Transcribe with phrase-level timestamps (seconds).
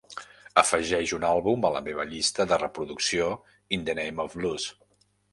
[0.59, 3.27] afegeix un àlbum a la meva llista de reproducció
[3.77, 4.67] In The Name Of Blues